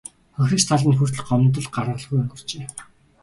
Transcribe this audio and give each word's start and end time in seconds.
Хохирогч 0.35 0.63
тал 0.67 0.83
нь 0.91 0.97
хүртэл 0.99 1.25
гомдол 1.29 1.67
гаргалгүй 1.75 2.17
өнгөрчээ. 2.21 2.65